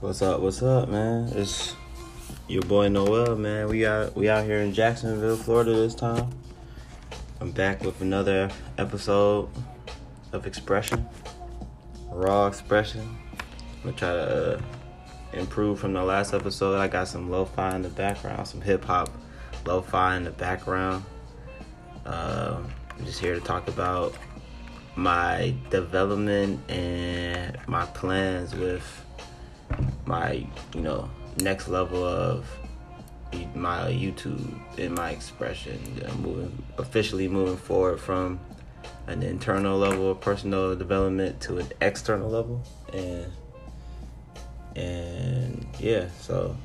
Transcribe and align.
What's 0.00 0.22
up? 0.22 0.38
What's 0.38 0.62
up, 0.62 0.88
man? 0.88 1.28
It's 1.34 1.74
your 2.46 2.62
boy 2.62 2.86
Noel, 2.86 3.34
man. 3.34 3.66
We 3.66 3.84
out 3.84 4.14
we 4.14 4.28
out 4.28 4.44
here 4.44 4.58
in 4.58 4.72
Jacksonville, 4.72 5.36
Florida 5.36 5.74
this 5.74 5.96
time. 5.96 6.30
I'm 7.40 7.50
back 7.50 7.82
with 7.82 8.00
another 8.00 8.48
episode 8.78 9.48
of 10.30 10.46
Expression, 10.46 11.04
raw 12.10 12.46
expression. 12.46 13.18
I'm 13.82 13.82
gonna 13.82 13.96
try 13.96 14.12
to 14.12 14.54
uh, 14.54 14.60
improve 15.32 15.80
from 15.80 15.94
the 15.94 16.04
last 16.04 16.32
episode. 16.32 16.76
I 16.76 16.86
got 16.86 17.08
some 17.08 17.28
lo-fi 17.28 17.74
in 17.74 17.82
the 17.82 17.88
background, 17.88 18.46
some 18.46 18.60
hip 18.60 18.84
hop 18.84 19.10
lo-fi 19.66 20.16
in 20.16 20.22
the 20.22 20.30
background. 20.30 21.04
Uh, 22.06 22.58
I'm 22.96 23.04
just 23.04 23.18
here 23.18 23.34
to 23.34 23.40
talk 23.40 23.66
about 23.66 24.14
my 24.94 25.56
development 25.70 26.60
and 26.70 27.58
my 27.66 27.84
plans 27.86 28.54
with 28.54 28.84
my 30.08 30.44
you 30.74 30.80
know 30.80 31.08
next 31.40 31.68
level 31.68 32.02
of 32.02 32.44
my 33.54 33.90
YouTube 33.92 34.58
and 34.78 34.94
my 34.94 35.10
expression. 35.10 35.78
Moving 36.20 36.64
officially 36.78 37.28
moving 37.28 37.56
forward 37.56 38.00
from 38.00 38.40
an 39.06 39.22
internal 39.22 39.78
level 39.78 40.10
of 40.10 40.20
personal 40.20 40.74
development 40.74 41.40
to 41.42 41.58
an 41.58 41.68
external 41.80 42.30
level, 42.30 42.62
and 42.92 43.30
and 44.74 45.66
yeah, 45.78 46.08
so 46.20 46.56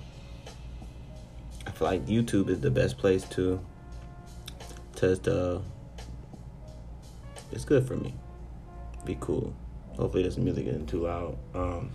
I 1.67 1.71
feel 1.71 1.87
like 1.87 2.05
YouTube 2.05 2.49
is 2.49 2.61
the 2.61 2.71
best 2.71 2.97
place 2.97 3.23
to 3.25 3.59
the 5.01 5.61
it's 7.51 7.65
good 7.65 7.85
for 7.85 7.97
me. 7.97 8.13
Be 9.05 9.17
cool. 9.19 9.53
Hopefully, 9.97 10.23
this 10.23 10.37
music 10.37 10.65
isn't 10.65 10.87
too 10.87 11.03
loud. 11.03 11.37
Um, 11.53 11.91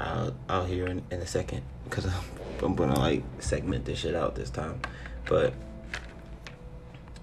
I'll 0.00 0.34
I'll 0.48 0.64
hear 0.64 0.86
in, 0.86 1.02
in 1.10 1.20
a 1.20 1.26
second 1.26 1.62
because 1.84 2.06
I'm, 2.06 2.14
I'm 2.62 2.74
gonna 2.74 2.98
like 2.98 3.22
segment 3.38 3.84
this 3.84 3.98
shit 3.98 4.14
out 4.14 4.34
this 4.34 4.50
time. 4.50 4.80
But 5.26 5.52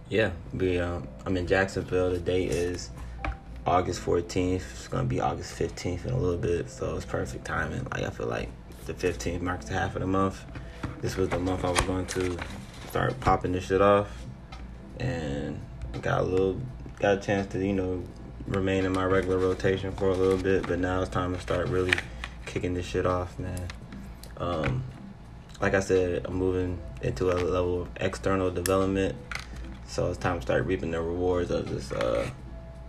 yeah, 0.10 0.32
we 0.54 0.80
um, 0.80 1.08
I'm 1.26 1.36
in 1.38 1.48
Jacksonville. 1.48 2.12
The 2.12 2.20
date 2.20 2.52
is 2.52 2.92
August 3.66 4.02
14th. 4.06 4.56
It's 4.56 4.88
gonna 4.88 5.04
be 5.04 5.20
August 5.20 5.58
15th 5.58 6.06
in 6.06 6.12
a 6.12 6.18
little 6.18 6.38
bit, 6.38 6.70
so 6.70 6.96
it's 6.96 7.06
perfect 7.06 7.46
timing. 7.46 7.86
Like 7.92 8.04
I 8.04 8.10
feel 8.12 8.28
like 8.28 8.50
the 8.86 8.94
15th 8.94 9.42
marks 9.42 9.66
the 9.66 9.74
half 9.74 9.96
of 9.96 10.02
the 10.02 10.08
month. 10.08 10.46
This 11.02 11.18
was 11.18 11.30
the 11.30 11.40
month 11.40 11.66
I 11.66 11.72
was 11.72 11.82
going 11.82 12.06
to 12.08 12.38
start 12.90 13.20
popping 13.20 13.52
this 13.52 13.66
shit 13.66 13.82
off, 13.82 14.08
and 15.00 15.60
got 16.02 16.22
a 16.22 16.24
little 16.24 16.62
got 17.00 17.18
a 17.18 17.22
chance 17.22 17.52
to 17.54 17.66
you 17.66 17.74
know 17.74 18.04
remain 18.48 18.86
in 18.86 18.94
my 18.94 19.04
regular 19.04 19.38
rotation 19.38 19.92
for 19.94 20.10
a 20.10 20.14
little 20.14 20.38
bit, 20.38 20.68
but 20.68 20.80
now 20.80 21.02
it's 21.02 21.10
time 21.10 21.34
to 21.34 21.42
start 21.42 21.68
really 21.68 21.94
kicking 22.48 22.74
this 22.74 22.86
shit 22.86 23.06
off, 23.06 23.38
man. 23.38 23.68
Um, 24.38 24.84
like 25.62 25.74
I 25.74 25.80
said, 25.80 26.26
I'm 26.26 26.36
moving 26.36 26.80
into 27.02 27.32
a 27.32 27.36
level 27.36 27.84
of 27.84 27.90
external 27.98 28.50
development, 28.50 29.16
so 29.88 30.10
it's 30.10 30.18
time 30.18 30.38
to 30.38 30.42
start 30.42 30.66
reaping 30.66 30.92
the 30.92 31.02
rewards 31.02 31.52
of 31.52 31.70
this 31.70 31.92
uh, 31.92 32.30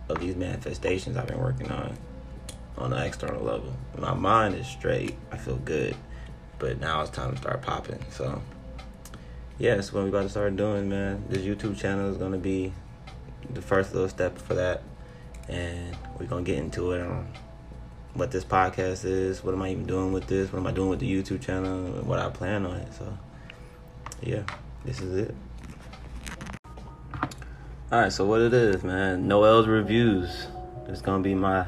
of 0.07 0.19
these 0.19 0.35
manifestations 0.35 1.17
I've 1.17 1.27
been 1.27 1.39
working 1.39 1.71
on 1.71 1.95
on 2.77 2.91
the 2.91 3.05
external 3.05 3.43
level. 3.43 3.73
My 3.97 4.13
mind 4.13 4.55
is 4.55 4.65
straight. 4.65 5.15
I 5.31 5.37
feel 5.37 5.57
good, 5.57 5.95
but 6.57 6.79
now 6.79 7.01
it's 7.01 7.11
time 7.11 7.31
to 7.31 7.37
start 7.37 7.61
popping. 7.61 8.03
So, 8.11 8.41
yeah, 9.57 9.75
that's 9.75 9.91
what 9.91 10.03
we 10.03 10.09
about 10.09 10.23
to 10.23 10.29
start 10.29 10.55
doing, 10.55 10.89
man. 10.89 11.23
This 11.27 11.39
YouTube 11.39 11.77
channel 11.77 12.09
is 12.09 12.17
gonna 12.17 12.37
be 12.37 12.71
the 13.49 13.61
first 13.61 13.93
little 13.93 14.09
step 14.09 14.37
for 14.37 14.53
that, 14.53 14.83
and 15.47 15.97
we're 16.17 16.27
gonna 16.27 16.43
get 16.43 16.57
into 16.57 16.91
it 16.91 17.01
on 17.01 17.27
what 18.13 18.31
this 18.31 18.43
podcast 18.43 19.05
is, 19.05 19.43
what 19.43 19.53
am 19.53 19.61
I 19.61 19.71
even 19.71 19.85
doing 19.85 20.11
with 20.11 20.27
this, 20.27 20.51
what 20.51 20.59
am 20.59 20.67
I 20.67 20.71
doing 20.71 20.89
with 20.89 20.99
the 20.99 21.11
YouTube 21.11 21.41
channel, 21.41 21.85
and 21.85 22.07
what 22.07 22.19
I 22.19 22.29
plan 22.29 22.65
on 22.65 22.77
it. 22.77 22.93
So, 22.93 23.17
yeah, 24.21 24.43
this 24.83 24.99
is 24.99 25.27
it. 25.27 25.35
All 27.91 28.01
right, 28.01 28.11
so 28.11 28.25
what 28.25 28.41
it 28.41 28.53
is, 28.53 28.83
man? 28.83 29.27
Noel's 29.27 29.67
reviews. 29.67 30.47
It's 30.87 31.01
gonna 31.01 31.23
be 31.23 31.35
my 31.35 31.65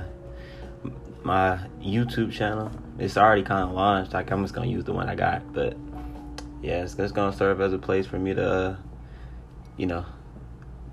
my 1.23 1.59
YouTube 1.81 2.31
channel. 2.31 2.71
It's 2.99 3.17
already 3.17 3.43
kind 3.43 3.69
of 3.69 3.75
launched. 3.75 4.13
Like 4.13 4.31
I'm 4.31 4.43
just 4.43 4.53
gonna 4.53 4.67
use 4.67 4.83
the 4.83 4.93
one 4.93 5.09
I 5.09 5.15
got, 5.15 5.53
but 5.53 5.75
yeah, 6.61 6.83
it's, 6.83 6.95
it's 6.95 7.11
gonna 7.11 7.35
serve 7.35 7.61
as 7.61 7.73
a 7.73 7.79
place 7.79 8.05
for 8.05 8.19
me 8.19 8.33
to, 8.33 8.51
uh, 8.51 8.75
you 9.77 9.87
know, 9.87 10.05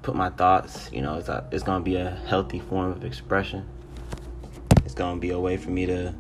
put 0.03 0.15
my 0.15 0.31
thoughts. 0.31 0.91
You 0.93 1.03
know, 1.03 1.17
it's 1.17 1.29
a, 1.29 1.47
it's 1.53 1.63
gonna 1.63 1.85
be 1.85 1.97
a 1.97 2.11
healthy 2.27 2.61
form 2.61 2.93
of 2.93 3.05
expression. 3.05 3.69
Gonna 4.99 5.21
be 5.21 5.31
a 5.31 5.39
way 5.39 5.57
for 5.57 5.71
me 5.71 5.87
to 5.87 6.13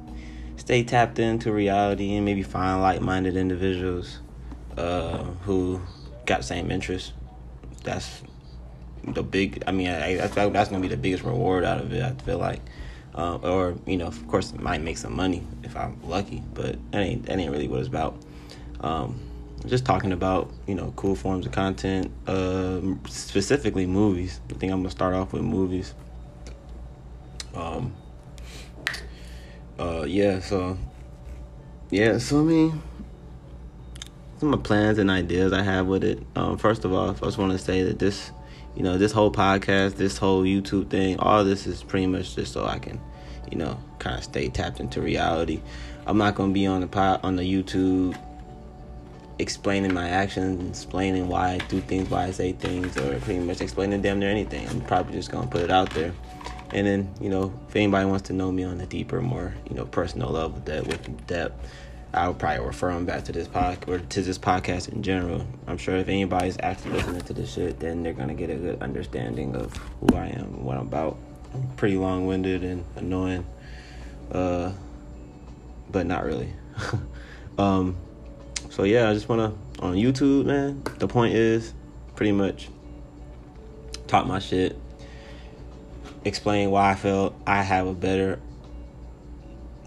stay 0.56 0.84
tapped 0.84 1.18
into 1.18 1.50
reality 1.50 2.14
and 2.14 2.24
maybe 2.24 2.44
find 2.44 2.80
like-minded 2.80 3.36
individuals 3.36 4.20
uh, 4.76 5.24
who 5.42 5.80
got 6.26 6.44
same 6.44 6.70
interests. 6.70 7.12
That's 7.82 8.22
the 9.02 9.24
big. 9.24 9.64
I 9.66 9.72
mean, 9.72 9.88
I, 9.88 10.22
I 10.22 10.28
feel 10.28 10.50
that's 10.50 10.70
gonna 10.70 10.80
be 10.80 10.86
the 10.86 10.96
biggest 10.96 11.24
reward 11.24 11.64
out 11.64 11.80
of 11.80 11.92
it. 11.92 12.04
I 12.04 12.12
feel 12.22 12.38
like. 12.38 12.60
Uh, 13.16 13.36
or 13.38 13.74
you 13.84 13.96
know, 13.96 14.06
of 14.06 14.28
course, 14.28 14.52
it 14.52 14.60
might 14.60 14.80
make 14.80 14.96
some 14.96 15.16
money 15.16 15.44
if 15.64 15.76
I'm 15.76 16.00
lucky, 16.04 16.40
but 16.54 16.78
that 16.92 17.00
ain't 17.00 17.26
that 17.26 17.36
ain't 17.36 17.50
really 17.50 17.66
what 17.66 17.80
it's 17.80 17.88
about. 17.88 18.16
Um, 18.80 19.18
just 19.66 19.84
talking 19.84 20.12
about 20.12 20.52
you 20.68 20.76
know 20.76 20.92
cool 20.94 21.16
forms 21.16 21.46
of 21.46 21.50
content, 21.50 22.12
uh, 22.28 22.80
specifically 23.08 23.86
movies. 23.86 24.40
I 24.50 24.54
think 24.54 24.70
I'm 24.70 24.82
gonna 24.82 24.90
start 24.90 25.14
off 25.14 25.32
with 25.32 25.42
movies. 25.42 25.94
Um. 27.56 27.92
Uh. 29.78 30.04
Yeah. 30.06 30.40
So. 30.40 30.76
Yeah. 31.90 32.18
So 32.18 32.40
I 32.40 32.42
mean, 32.42 32.82
some 34.38 34.52
of 34.52 34.62
the 34.62 34.66
plans 34.66 34.98
and 34.98 35.10
ideas 35.10 35.52
I 35.52 35.62
have 35.62 35.86
with 35.86 36.04
it. 36.04 36.22
Um. 36.36 36.58
First 36.58 36.84
of 36.84 36.92
all, 36.92 37.10
I 37.10 37.14
just 37.14 37.38
want 37.38 37.52
to 37.52 37.58
say 37.58 37.82
that 37.84 37.98
this, 37.98 38.32
you 38.74 38.82
know, 38.82 38.98
this 38.98 39.12
whole 39.12 39.30
podcast, 39.30 39.96
this 39.96 40.18
whole 40.18 40.42
YouTube 40.42 40.90
thing, 40.90 41.18
all 41.18 41.44
this 41.44 41.66
is 41.66 41.82
pretty 41.82 42.06
much 42.06 42.34
just 42.34 42.52
so 42.52 42.64
I 42.66 42.78
can, 42.78 43.00
you 43.50 43.58
know, 43.58 43.78
kind 43.98 44.16
of 44.16 44.24
stay 44.24 44.48
tapped 44.48 44.80
into 44.80 45.00
reality. 45.00 45.60
I'm 46.06 46.16
not 46.18 46.34
gonna 46.34 46.52
be 46.52 46.66
on 46.66 46.80
the 46.80 46.86
pod 46.86 47.20
on 47.22 47.36
the 47.36 47.42
YouTube 47.42 48.16
explaining 49.38 49.94
my 49.94 50.08
actions, 50.08 50.68
explaining 50.70 51.28
why 51.28 51.52
I 51.52 51.58
do 51.68 51.80
things, 51.80 52.10
why 52.10 52.24
I 52.24 52.30
say 52.30 52.52
things, 52.52 52.96
or 52.96 53.18
pretty 53.20 53.40
much 53.40 53.60
explaining 53.60 54.02
damn 54.02 54.18
near 54.18 54.30
anything. 54.30 54.66
I'm 54.68 54.80
probably 54.80 55.12
just 55.12 55.30
gonna 55.30 55.46
put 55.46 55.62
it 55.62 55.70
out 55.70 55.90
there. 55.90 56.12
And 56.70 56.86
then, 56.86 57.14
you 57.20 57.30
know, 57.30 57.58
if 57.68 57.76
anybody 57.76 58.06
wants 58.06 58.28
to 58.28 58.32
know 58.32 58.52
me 58.52 58.64
on 58.64 58.80
a 58.80 58.86
deeper, 58.86 59.20
more, 59.22 59.54
you 59.68 59.74
know, 59.74 59.86
personal 59.86 60.30
level 60.30 60.60
that 60.66 60.86
with 60.86 61.26
depth, 61.26 61.66
I 62.12 62.26
would 62.26 62.38
probably 62.38 62.66
refer 62.66 62.92
them 62.92 63.04
back 63.04 63.24
to 63.24 63.32
this 63.32 63.48
podcast 63.48 63.86
or 63.88 63.98
to 63.98 64.22
this 64.22 64.38
podcast 64.38 64.88
in 64.88 65.02
general. 65.02 65.46
I'm 65.66 65.76
sure 65.76 65.96
if 65.96 66.08
anybody's 66.08 66.56
actually 66.60 66.92
listening 66.92 67.20
to 67.22 67.32
this 67.34 67.52
shit, 67.52 67.78
then 67.80 68.02
they're 68.02 68.14
gonna 68.14 68.34
get 68.34 68.48
a 68.50 68.54
good 68.54 68.82
understanding 68.82 69.54
of 69.54 69.76
who 69.76 70.16
I 70.16 70.28
am 70.28 70.64
what 70.64 70.78
I'm 70.78 70.86
about. 70.86 71.18
I'm 71.52 71.68
pretty 71.76 71.96
long 71.96 72.26
winded 72.26 72.64
and 72.64 72.84
annoying. 72.96 73.46
Uh 74.32 74.72
but 75.90 76.06
not 76.06 76.24
really. 76.24 76.52
um 77.58 77.96
so 78.70 78.84
yeah, 78.84 79.10
I 79.10 79.12
just 79.12 79.28
wanna 79.28 79.52
on 79.80 79.94
YouTube, 79.94 80.46
man. 80.46 80.82
The 80.98 81.08
point 81.08 81.34
is 81.34 81.74
pretty 82.16 82.32
much 82.32 82.70
talk 84.06 84.26
my 84.26 84.38
shit, 84.38 84.78
explain 86.24 86.70
why 86.70 86.90
I 86.90 86.94
feel 86.94 87.34
I 87.46 87.62
have 87.62 87.86
a 87.86 87.94
better 87.94 88.38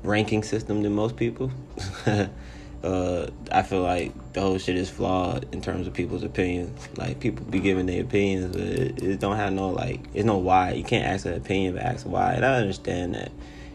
ranking 0.03 0.43
system 0.43 0.83
than 0.83 0.93
most 0.93 1.15
people. 1.15 1.51
uh, 2.83 3.27
I 3.51 3.63
feel 3.63 3.81
like 3.81 4.33
the 4.33 4.41
whole 4.41 4.57
shit 4.57 4.75
is 4.75 4.89
flawed 4.89 5.47
in 5.53 5.61
terms 5.61 5.87
of 5.87 5.93
people's 5.93 6.23
opinions. 6.23 6.87
Like 6.97 7.19
people 7.19 7.45
be 7.45 7.59
giving 7.59 7.85
their 7.85 8.01
opinions, 8.01 8.55
but 8.55 8.61
it, 8.61 9.03
it 9.03 9.19
don't 9.19 9.37
have 9.37 9.53
no 9.53 9.69
like. 9.69 10.01
It's 10.13 10.25
no 10.25 10.37
why. 10.37 10.73
You 10.73 10.83
can't 10.83 11.05
ask 11.05 11.25
an 11.25 11.33
opinion, 11.33 11.75
but 11.75 11.83
ask 11.83 12.05
why. 12.05 12.33
And 12.33 12.45
I 12.45 12.55
understand 12.55 13.15
that. 13.15 13.31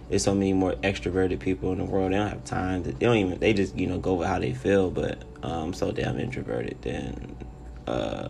There's 0.09 0.23
so 0.23 0.35
many 0.37 0.53
more 0.53 0.75
extroverted 0.75 1.41
people 1.41 1.73
in 1.73 1.79
the 1.79 1.85
world. 1.85 2.13
They 2.13 2.17
don't 2.17 2.29
have 2.29 2.45
time. 2.45 2.85
To, 2.85 2.93
they 2.93 3.07
don't 3.07 3.17
even. 3.17 3.41
They 3.41 3.53
just 3.53 3.77
you 3.77 3.89
know 3.89 3.99
go 3.99 4.15
with 4.15 4.29
how 4.29 4.39
they 4.39 4.55
feel. 4.55 4.89
But 4.89 5.25
um, 5.43 5.75
so 5.75 5.91
damn 5.91 6.21
introverted. 6.21 6.81
Then 6.83 7.37
uh, 7.89 8.29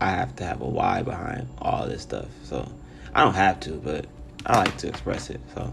I 0.00 0.10
have 0.10 0.36
to 0.36 0.44
have 0.44 0.60
a 0.60 0.68
why 0.68 1.02
behind 1.02 1.48
all 1.58 1.88
this 1.88 2.02
stuff. 2.02 2.28
So 2.44 2.70
I 3.18 3.24
don't 3.24 3.34
have 3.34 3.58
to, 3.60 3.72
but 3.72 4.06
I 4.46 4.58
like 4.58 4.76
to 4.78 4.88
express 4.88 5.28
it. 5.30 5.40
So. 5.54 5.72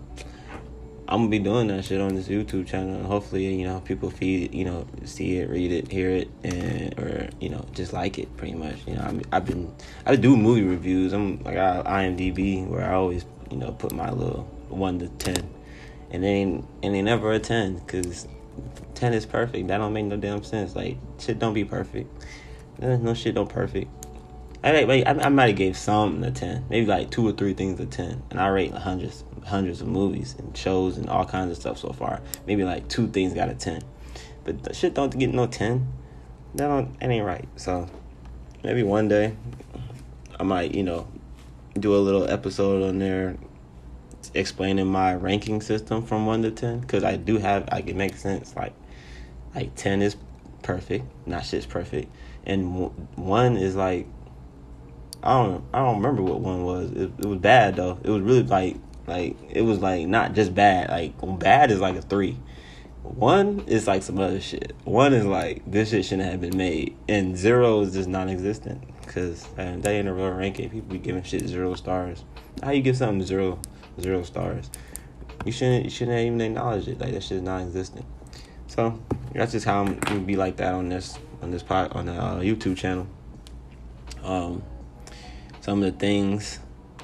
I'm 1.08 1.20
gonna 1.20 1.30
be 1.30 1.38
doing 1.38 1.68
that 1.68 1.86
shit 1.86 2.02
on 2.02 2.16
this 2.16 2.28
YouTube 2.28 2.66
channel, 2.66 2.96
and 2.96 3.06
hopefully, 3.06 3.54
you 3.54 3.68
know, 3.68 3.80
people 3.82 4.10
feed, 4.10 4.56
you 4.56 4.66
know, 4.66 4.88
see 5.04 5.38
it, 5.38 5.52
read 5.52 5.72
it, 5.72 5.92
hear 5.92 6.10
it, 6.10 6.32
and 6.44 6.98
or 6.98 7.30
you 7.40 7.50
know, 7.50 7.64
just 7.74 7.94
like 7.94 8.18
it, 8.18 8.36
pretty 8.38 8.56
much. 8.56 8.78
You 8.88 8.96
know, 8.96 9.02
I'm, 9.02 9.22
I've 9.32 9.46
been, 9.46 9.72
I 10.08 10.16
do 10.16 10.36
movie 10.36 10.64
reviews. 10.64 11.14
I'm 11.14 11.44
like 11.44 11.58
I, 11.58 11.84
IMDb, 11.86 12.68
where 12.68 12.84
I 12.84 12.96
always, 12.96 13.24
you 13.52 13.58
know, 13.58 13.72
put 13.74 13.92
my 13.92 14.10
little 14.10 14.46
one 14.70 14.98
to 14.98 15.08
ten, 15.10 15.48
and 16.10 16.24
then 16.24 16.68
and 16.82 16.96
they 16.96 17.04
never 17.04 17.32
a 17.32 17.40
ten, 17.40 17.82
cause 17.82 18.28
ten 18.96 19.14
is 19.14 19.28
perfect. 19.28 19.68
That 19.68 19.78
don't 19.78 19.94
make 19.94 20.06
no 20.06 20.18
damn 20.18 20.44
sense. 20.44 20.76
Like 20.76 20.98
shit 21.20 21.38
don't 21.38 21.54
be 21.54 21.66
perfect. 21.66 22.10
No 22.80 23.14
shit 23.14 23.36
don't 23.36 23.48
perfect. 23.48 24.05
I, 24.66 24.82
I, 24.82 25.26
I 25.26 25.30
might 25.30 25.50
have 25.50 25.56
gave 25.58 25.78
some 25.78 26.24
a 26.24 26.32
ten, 26.32 26.66
maybe 26.70 26.88
like 26.88 27.12
two 27.12 27.28
or 27.28 27.32
three 27.32 27.54
things 27.54 27.80
a 27.80 27.86
ten, 27.86 28.24
and 28.32 28.40
I 28.40 28.48
rate 28.48 28.74
hundreds, 28.74 29.24
hundreds 29.46 29.82
of 29.82 29.88
movies 29.88 30.36
and 30.40 30.58
shows 30.58 30.98
and 30.98 31.08
all 31.08 31.24
kinds 31.24 31.52
of 31.52 31.58
stuff 31.58 31.78
so 31.78 31.90
far. 31.90 32.20
Maybe 32.48 32.64
like 32.64 32.88
two 32.88 33.08
things 33.08 33.34
got 33.34 33.50
a 33.50 33.54
ten, 33.54 33.84
but 34.44 34.76
shit 34.76 34.96
don't 34.96 35.16
get 35.18 35.32
no 35.32 35.46
ten. 35.46 35.88
That 36.56 36.68
don't, 36.68 37.00
that 37.00 37.10
ain't 37.10 37.26
right. 37.26 37.48
So 37.58 37.88
maybe 38.64 38.82
one 38.82 39.08
day 39.08 39.36
I 40.40 40.44
might, 40.44 40.74
you 40.74 40.84
know, 40.84 41.08
do 41.80 41.96
a 41.96 42.00
little 42.00 42.28
episode 42.28 42.82
on 42.88 42.98
there 42.98 43.38
explaining 44.34 44.88
my 44.88 45.14
ranking 45.14 45.62
system 45.62 46.04
from 46.04 46.26
one 46.26 46.42
to 46.42 46.50
ten 46.50 46.80
because 46.80 47.04
I 47.04 47.18
do 47.18 47.38
have, 47.38 47.70
I 47.72 47.82
can 47.82 47.98
make 47.98 48.16
sense. 48.16 48.56
Like, 48.56 48.74
like 49.54 49.76
ten 49.76 50.02
is 50.02 50.18
perfect, 50.64 51.06
not 51.28 51.46
shit's 51.46 51.68
perfect, 51.68 52.12
and 52.46 52.90
one 53.16 53.58
is 53.58 53.76
like 53.76 54.08
I 55.26 55.44
don't 55.44 55.64
I 55.74 55.80
don't 55.80 55.98
remember 55.98 56.22
what 56.22 56.40
one 56.40 56.64
was. 56.64 56.92
It, 56.92 57.12
it 57.18 57.26
was 57.26 57.40
bad 57.40 57.76
though. 57.76 57.98
It 58.04 58.10
was 58.10 58.22
really 58.22 58.44
like 58.44 58.78
like 59.08 59.36
it 59.50 59.62
was 59.62 59.80
like 59.80 60.08
not 60.08 60.34
just 60.34 60.54
bad. 60.54 60.90
Like 60.90 61.40
bad 61.40 61.72
is 61.72 61.80
like 61.80 61.96
a 61.96 62.02
three. 62.02 62.38
One 63.02 63.64
is 63.68 63.88
like 63.88 64.04
some 64.04 64.20
other 64.20 64.40
shit. 64.40 64.76
One 64.84 65.14
is 65.14 65.26
like 65.26 65.64
this 65.70 65.90
shit 65.90 66.06
shouldn't 66.06 66.30
have 66.30 66.42
been 66.42 66.58
made, 66.58 66.96
and 67.08 67.36
zero 67.36 67.82
is 67.82 67.94
just 67.94 68.08
non-existent 68.08 68.84
because 69.02 69.48
um, 69.58 69.82
they 69.82 70.00
in 70.00 70.08
a 70.08 70.14
real 70.14 70.30
ranking. 70.30 70.70
People 70.70 70.90
be 70.90 71.00
giving 71.00 71.24
shit 71.24 71.48
zero 71.48 71.74
stars. 71.74 72.24
How 72.62 72.72
you 72.72 72.82
give 72.82 72.98
something 72.98 73.26
zero 73.26 73.60
zero 74.00 74.22
stars? 74.22 74.70
You 75.44 75.52
shouldn't 75.52 75.86
you 75.86 75.92
shouldn't 75.92 76.20
even 76.20 76.42
acknowledge 76.42 76.88
it. 76.88 77.00
Like 77.00 77.14
that 77.14 77.24
shit 77.24 77.38
is 77.38 77.44
non-existent. 77.44 78.06
So 78.68 79.00
that's 79.34 79.54
just 79.54 79.66
how 79.66 79.82
I'm 79.82 79.98
gonna 80.00 80.20
be 80.20 80.36
like 80.36 80.58
that 80.58 80.74
on 80.74 80.90
this 80.90 81.18
on 81.42 81.50
this 81.50 81.64
pod 81.64 81.94
on 81.94 82.06
the 82.06 82.14
uh, 82.14 82.40
YouTube 82.42 82.78
channel. 82.78 83.08
Um, 84.24 84.64
some 85.66 85.82
of 85.82 85.92
the 85.92 85.98
things, 85.98 86.60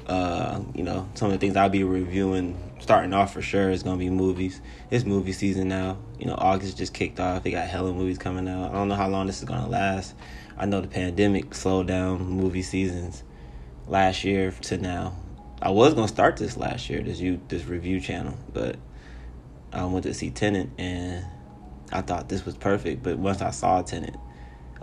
uh, 0.06 0.60
you 0.72 0.84
know, 0.84 1.08
some 1.14 1.26
of 1.26 1.32
the 1.32 1.38
things 1.38 1.56
I'll 1.56 1.68
be 1.68 1.82
reviewing 1.82 2.56
starting 2.78 3.12
off 3.12 3.32
for 3.32 3.42
sure 3.42 3.70
is 3.70 3.82
gonna 3.82 3.96
be 3.96 4.08
movies. 4.08 4.60
It's 4.88 5.04
movie 5.04 5.32
season 5.32 5.66
now. 5.66 5.98
You 6.16 6.26
know, 6.26 6.36
August 6.38 6.78
just 6.78 6.94
kicked 6.94 7.18
off. 7.18 7.42
They 7.42 7.50
got 7.50 7.66
hella 7.66 7.92
movies 7.92 8.18
coming 8.18 8.46
out. 8.46 8.70
I 8.70 8.74
don't 8.74 8.86
know 8.86 8.94
how 8.94 9.08
long 9.08 9.26
this 9.26 9.40
is 9.40 9.46
gonna 9.46 9.66
last. 9.66 10.14
I 10.56 10.66
know 10.66 10.80
the 10.80 10.86
pandemic 10.86 11.56
slowed 11.56 11.88
down 11.88 12.22
movie 12.22 12.62
seasons 12.62 13.24
last 13.88 14.22
year 14.22 14.52
to 14.52 14.78
now. 14.78 15.16
I 15.60 15.70
was 15.70 15.94
gonna 15.94 16.06
start 16.06 16.36
this 16.36 16.56
last 16.56 16.88
year, 16.88 17.02
this 17.02 17.18
you 17.18 17.40
this 17.48 17.64
review 17.64 17.98
channel, 17.98 18.38
but 18.52 18.76
I 19.72 19.84
went 19.86 20.04
to 20.04 20.14
see 20.14 20.30
Tenet 20.30 20.68
and 20.78 21.26
I 21.92 22.02
thought 22.02 22.28
this 22.28 22.46
was 22.46 22.56
perfect. 22.56 23.02
But 23.02 23.18
once 23.18 23.42
I 23.42 23.50
saw 23.50 23.82
Tenet, 23.82 24.14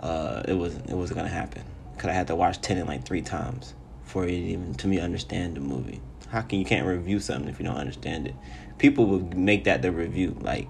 uh, 0.00 0.42
it 0.46 0.52
wasn't 0.52 0.90
it 0.90 0.94
wasn't 0.94 1.16
gonna 1.16 1.30
happen 1.30 1.62
because 2.00 2.12
I 2.12 2.14
had 2.14 2.28
to 2.28 2.34
watch 2.34 2.62
Tenet 2.62 2.86
like 2.86 3.04
three 3.04 3.20
times 3.20 3.74
for 4.04 4.24
it 4.24 4.30
even 4.30 4.72
to 4.76 4.88
me 4.88 4.98
understand 5.00 5.54
the 5.54 5.60
movie. 5.60 6.00
How 6.30 6.40
can 6.40 6.58
you 6.58 6.64
can't 6.64 6.86
review 6.86 7.20
something 7.20 7.50
if 7.50 7.60
you 7.60 7.66
don't 7.66 7.76
understand 7.76 8.26
it? 8.26 8.34
People 8.78 9.04
would 9.08 9.36
make 9.36 9.64
that 9.64 9.82
the 9.82 9.92
review 9.92 10.34
like, 10.40 10.66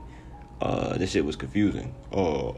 uh, 0.60 0.98
this 0.98 1.12
shit 1.12 1.24
was 1.24 1.36
confusing. 1.36 1.94
Oh, 2.12 2.56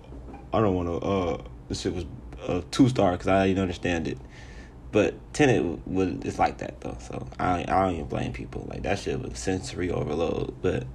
I 0.55 0.61
don't 0.61 0.75
want 0.75 0.89
to. 0.89 1.07
Uh, 1.07 1.43
this 1.69 1.83
shit 1.83 1.95
was 1.95 2.07
a 2.49 2.63
two 2.71 2.89
star 2.89 3.13
because 3.13 3.29
I 3.29 3.47
didn't 3.47 3.61
understand 3.61 4.09
it. 4.09 4.17
But 4.91 5.17
Tenet 5.35 5.87
would 5.87 6.25
it's 6.25 6.39
like 6.39 6.57
that 6.59 6.81
though, 6.81 6.97
so 6.99 7.27
I 7.39 7.67
I 7.69 7.85
don't 7.85 7.95
even 7.97 8.07
blame 8.07 8.33
people. 8.33 8.67
Like 8.71 8.85
that 8.85 9.01
shit 9.01 9.21
was 9.21 9.39
sensory 9.39 9.91
overload. 9.91 10.55
But 10.63 10.87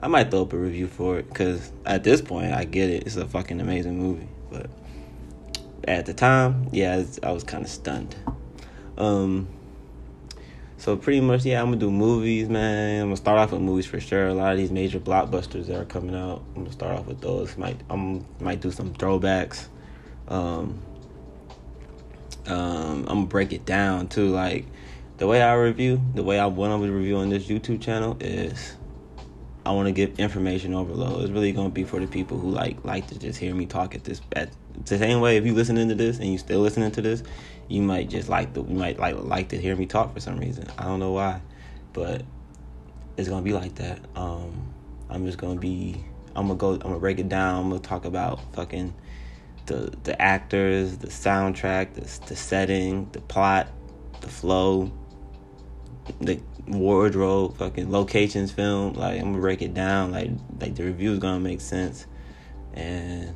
I 0.00 0.08
might 0.08 0.30
throw 0.30 0.42
up 0.42 0.54
a 0.54 0.56
review 0.56 0.86
for 0.86 1.18
it 1.18 1.28
because 1.28 1.72
at 1.84 2.04
this 2.04 2.22
point 2.22 2.54
I 2.54 2.64
get 2.64 2.88
it. 2.88 3.06
It's 3.06 3.16
a 3.16 3.26
fucking 3.26 3.60
amazing 3.60 3.98
movie. 3.98 4.28
But 4.50 4.70
at 5.88 6.06
the 6.06 6.14
time, 6.14 6.68
yeah, 6.72 7.02
I 7.22 7.32
was 7.32 7.44
kind 7.44 7.64
of 7.64 7.70
stunned. 7.70 8.14
Um, 8.96 9.48
so 10.76 10.96
pretty 10.96 11.20
much, 11.20 11.44
yeah, 11.44 11.60
I'm 11.60 11.68
gonna 11.68 11.78
do 11.78 11.90
movies, 11.90 12.48
man. 12.48 13.02
I'm 13.02 13.06
gonna 13.08 13.16
start 13.16 13.38
off 13.38 13.52
with 13.52 13.62
movies 13.62 13.86
for 13.86 13.98
sure. 13.98 14.28
A 14.28 14.34
lot 14.34 14.52
of 14.52 14.58
these 14.58 14.70
major 14.70 15.00
blockbusters 15.00 15.66
that 15.66 15.80
are 15.80 15.84
coming 15.84 16.14
out, 16.14 16.42
I'm 16.54 16.62
gonna 16.62 16.72
start 16.72 16.98
off 16.98 17.06
with 17.06 17.20
those. 17.20 17.56
Might 17.56 17.80
I'm 17.90 18.24
might 18.40 18.60
do 18.60 18.70
some 18.70 18.92
throwbacks. 18.94 19.66
Um, 20.28 20.78
um, 22.46 23.00
I'm 23.00 23.04
gonna 23.06 23.26
break 23.26 23.52
it 23.52 23.64
down 23.64 24.08
too. 24.08 24.28
Like 24.28 24.66
the 25.16 25.26
way 25.26 25.42
I 25.42 25.54
review, 25.54 26.00
the 26.14 26.22
way 26.22 26.38
I 26.38 26.46
want 26.46 26.80
to 26.82 26.92
review 26.92 27.16
on 27.16 27.30
this 27.30 27.46
YouTube 27.46 27.80
channel 27.80 28.16
is 28.20 28.76
I 29.66 29.72
want 29.72 29.86
to 29.86 29.92
give 29.92 30.20
information 30.20 30.74
overload. 30.74 31.22
It's 31.22 31.30
really 31.30 31.52
gonna 31.52 31.70
be 31.70 31.84
for 31.84 31.98
the 31.98 32.06
people 32.06 32.38
who 32.38 32.50
like 32.50 32.84
like 32.84 33.06
to 33.08 33.18
just 33.18 33.38
hear 33.38 33.54
me 33.54 33.66
talk 33.66 33.94
at 33.94 34.04
this 34.04 34.20
at 34.36 34.50
the 34.84 34.98
same 34.98 35.20
way. 35.20 35.36
If 35.36 35.46
you 35.46 35.54
listening 35.54 35.88
to 35.88 35.94
this 35.94 36.18
and 36.18 36.26
you 36.26 36.38
still 36.38 36.60
listening 36.60 36.90
to 36.92 37.02
this, 37.02 37.22
you 37.68 37.82
might 37.82 38.08
just 38.08 38.28
like 38.28 38.54
the 38.54 38.62
you 38.62 38.76
might 38.76 38.98
like 38.98 39.16
like 39.18 39.48
to 39.50 39.58
hear 39.58 39.76
me 39.76 39.86
talk 39.86 40.12
for 40.14 40.20
some 40.20 40.38
reason. 40.38 40.66
I 40.78 40.84
don't 40.84 41.00
know 41.00 41.12
why, 41.12 41.40
but 41.92 42.22
it's 43.16 43.28
gonna 43.28 43.42
be 43.42 43.52
like 43.52 43.74
that. 43.76 44.00
Um, 44.14 44.72
I'm 45.10 45.26
just 45.26 45.38
gonna 45.38 45.60
be. 45.60 46.04
I'm 46.34 46.46
gonna 46.46 46.58
go. 46.58 46.72
I'm 46.72 46.78
gonna 46.78 46.98
break 46.98 47.18
it 47.18 47.28
down. 47.28 47.64
I'm 47.64 47.68
gonna 47.70 47.80
talk 47.80 48.04
about 48.04 48.40
fucking 48.54 48.94
the 49.66 49.92
the 50.04 50.20
actors, 50.20 50.98
the 50.98 51.08
soundtrack, 51.08 51.94
the 51.94 52.26
the 52.26 52.36
setting, 52.36 53.08
the 53.12 53.20
plot, 53.20 53.68
the 54.20 54.28
flow, 54.28 54.90
the 56.20 56.40
wardrobe, 56.66 57.56
fucking 57.56 57.90
locations, 57.90 58.50
film. 58.50 58.94
Like 58.94 59.18
I'm 59.18 59.30
gonna 59.30 59.40
break 59.40 59.62
it 59.62 59.74
down. 59.74 60.12
Like 60.12 60.30
like 60.60 60.74
the 60.74 60.84
review 60.84 61.12
is 61.12 61.18
gonna 61.18 61.40
make 61.40 61.60
sense, 61.60 62.06
and 62.74 63.34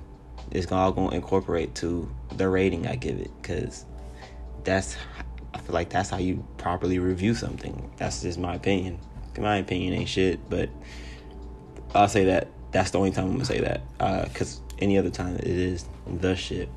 it's 0.52 0.70
all 0.70 0.92
gonna 0.92 1.16
incorporate 1.16 1.74
to 1.76 2.10
the 2.36 2.48
rating 2.48 2.86
I 2.86 2.96
give 2.96 3.18
it. 3.18 3.30
Cause 3.42 3.84
that's 4.64 4.96
I 5.54 5.58
feel 5.58 5.74
like 5.74 5.90
that's 5.90 6.10
how 6.10 6.18
you 6.18 6.46
properly 6.58 6.98
review 6.98 7.34
something. 7.34 7.90
That's 7.96 8.22
just 8.22 8.38
my 8.38 8.54
opinion. 8.54 8.98
My 9.38 9.56
opinion 9.56 9.94
ain't 9.94 10.08
shit, 10.08 10.38
but 10.50 10.68
I'll 11.94 12.08
say 12.08 12.24
that 12.26 12.48
that's 12.70 12.90
the 12.90 12.98
only 12.98 13.10
time 13.10 13.26
I'm 13.26 13.32
gonna 13.32 13.44
say 13.44 13.60
that. 13.60 13.82
Uh, 13.98 14.26
Cause 14.34 14.60
any 14.78 14.98
other 14.98 15.10
time 15.10 15.36
it 15.36 15.46
is 15.46 15.86
the 16.06 16.34
shit. 16.34 16.68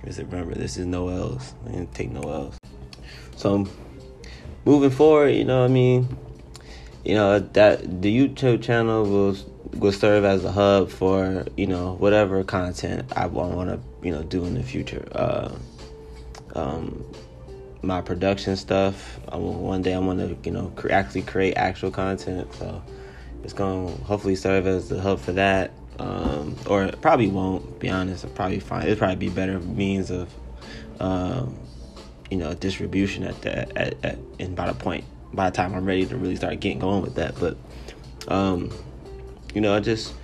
Because 0.00 0.18
remember, 0.18 0.54
this 0.54 0.76
is 0.76 0.86
no 0.86 1.08
L's. 1.08 1.54
I 1.66 1.70
didn't 1.70 1.94
take 1.94 2.10
no 2.10 2.22
L's. 2.22 2.58
So 3.36 3.66
moving 4.64 4.90
forward, 4.90 5.28
you 5.28 5.44
know, 5.44 5.60
what 5.60 5.70
I 5.70 5.72
mean, 5.72 6.16
you 7.04 7.14
know 7.14 7.38
that 7.38 8.02
the 8.02 8.16
YouTube 8.16 8.62
channel 8.62 9.04
will 9.04 9.36
will 9.74 9.92
serve 9.92 10.24
as 10.24 10.44
a 10.44 10.52
hub 10.52 10.90
for 10.90 11.44
you 11.56 11.66
know 11.66 11.94
whatever 11.94 12.42
content 12.44 13.10
I 13.16 13.26
want 13.26 13.70
to 13.70 14.06
you 14.06 14.12
know 14.12 14.22
do 14.22 14.44
in 14.44 14.54
the 14.54 14.62
future. 14.62 15.06
Uh, 15.12 15.52
um, 16.54 17.04
my 17.82 18.00
production 18.00 18.56
stuff. 18.56 19.18
I 19.28 19.36
want, 19.36 19.58
one 19.58 19.82
day 19.82 19.94
I 19.94 19.98
want 19.98 20.20
to 20.20 20.36
you 20.44 20.52
know 20.52 20.72
actually 20.90 21.22
create 21.22 21.54
actual 21.54 21.90
content. 21.90 22.52
So 22.54 22.82
it's 23.44 23.52
gonna 23.52 23.90
hopefully 23.90 24.36
serve 24.36 24.66
as 24.66 24.88
the 24.88 25.00
hub 25.00 25.20
for 25.20 25.32
that. 25.32 25.72
Um, 25.98 26.56
or 26.66 26.88
probably 27.00 27.28
won't. 27.28 27.78
Be 27.78 27.88
honest, 27.88 28.24
I'll 28.24 28.30
probably 28.32 28.60
find 28.60 28.84
it'll 28.84 28.98
probably 28.98 29.16
be 29.16 29.28
better 29.28 29.58
means 29.60 30.10
of 30.10 30.32
um, 31.00 31.58
you 32.30 32.36
know 32.36 32.54
distribution 32.54 33.24
at 33.24 33.40
that 33.42 33.76
at, 33.76 34.04
at 34.04 34.18
and 34.38 34.54
by 34.54 34.66
the 34.66 34.74
point 34.74 35.04
by 35.32 35.50
the 35.50 35.56
time 35.56 35.74
I'm 35.74 35.84
ready 35.84 36.06
to 36.06 36.16
really 36.16 36.36
start 36.36 36.60
getting 36.60 36.78
going 36.78 37.02
with 37.02 37.14
that. 37.16 37.34
But 37.38 37.56
um, 38.28 38.70
you 39.54 39.60
know, 39.60 39.74
I 39.74 39.80
just 39.80 40.14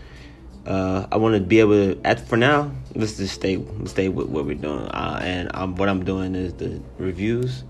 uh, 0.67 1.07
I 1.11 1.17
want 1.17 1.35
to 1.35 1.41
be 1.41 1.61
able 1.61 1.95
to. 1.95 2.01
At 2.05 2.27
for 2.27 2.37
now, 2.37 2.71
let's 2.95 3.17
just 3.17 3.35
stay 3.35 3.65
stay 3.87 4.09
with 4.09 4.29
what 4.29 4.45
we're 4.45 4.55
doing. 4.55 4.87
Uh, 4.89 5.21
and 5.23 5.51
um, 5.55 5.77
what 5.77 5.89
I'm 5.89 6.05
doing 6.05 6.35
is 6.35 6.53
the 6.55 6.81
reviews. 6.99 7.65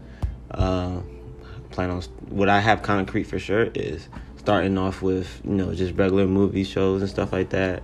Uh, 0.51 1.01
plan 1.71 1.91
on 1.91 2.03
what 2.31 2.49
I 2.49 2.61
have 2.61 2.83
concrete 2.83 3.25
for 3.25 3.39
sure 3.39 3.65
is 3.75 4.09
starting 4.37 4.79
off 4.79 5.03
with 5.03 5.41
you 5.45 5.53
know 5.53 5.75
just 5.75 5.95
regular 5.95 6.27
movie 6.27 6.65
shows 6.65 7.03
and 7.03 7.11
stuff 7.11 7.33
like 7.33 7.51
that. 7.51 7.83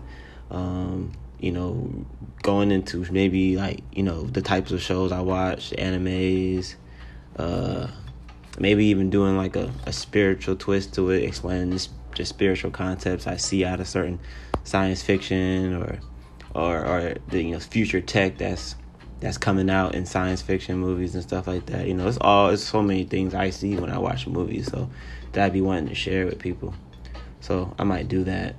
Um, 0.51 1.13
you 1.39 1.53
know, 1.53 2.07
going 2.43 2.71
into 2.73 3.07
maybe 3.13 3.57
like 3.57 3.83
you 3.93 4.03
know 4.03 4.25
the 4.25 4.43
types 4.43 4.73
of 4.73 4.83
shows 4.83 5.13
I 5.13 5.21
watch, 5.21 5.73
animes, 5.79 6.75
uh, 7.37 7.87
maybe 8.59 8.87
even 8.87 9.11
doing 9.11 9.37
like 9.37 9.55
a, 9.55 9.71
a 9.87 9.93
spiritual 9.93 10.57
twist 10.57 10.95
to 10.95 11.11
it, 11.11 11.23
explaining 11.23 11.79
just 12.15 12.31
spiritual 12.31 12.71
concepts 12.71 13.27
I 13.27 13.37
see 13.37 13.65
out 13.65 13.81
of 13.81 13.89
certain 13.89 14.21
science 14.65 15.03
fiction 15.03 15.75
or 15.75 15.99
or 16.55 16.85
or 16.85 17.15
the 17.29 17.43
you 17.43 17.53
know 17.53 17.61
future 17.61 18.01
tech 18.01 18.39
that's 18.39 18.77
that's 19.21 19.39
coming 19.39 19.71
out 19.71 19.95
in 19.95 20.05
science 20.05 20.43
fiction 20.43 20.79
movies 20.79 21.15
and 21.15 21.23
stuff 21.23 21.47
like 21.47 21.67
that. 21.67 21.87
You 21.87 21.95
know, 21.95 22.07
it's 22.07 22.19
all 22.21 22.51
it's 22.51 22.63
so 22.63 22.83
many 22.83 23.05
things 23.05 23.35
I 23.35 23.51
see 23.51 23.77
when 23.77 23.91
I 23.91 23.99
watch 23.99 24.27
movies, 24.27 24.71
so 24.71 24.91
that 25.33 25.47
I'd 25.47 25.53
be 25.53 25.63
wanting 25.63 25.89
to 25.89 25.95
share 25.95 26.27
with 26.27 26.39
people. 26.39 26.75
So 27.41 27.75
I 27.79 27.85
might 27.85 28.09
do 28.09 28.25
that 28.25 28.55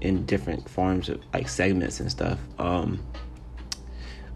in 0.00 0.24
different 0.26 0.68
forms 0.68 1.08
of 1.08 1.22
like 1.32 1.48
segments 1.48 2.00
and 2.00 2.10
stuff. 2.10 2.38
Um, 2.58 3.04